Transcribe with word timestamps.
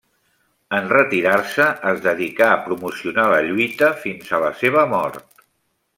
En 0.77 0.87
retirar-se 0.93 1.67
es 1.91 2.01
dedicà 2.07 2.49
a 2.55 2.57
promocionar 2.69 3.29
la 3.35 3.45
lluita 3.49 3.93
fins 4.07 4.33
a 4.39 4.45
la 4.49 4.53
seva 4.63 4.87
mort. 4.99 5.47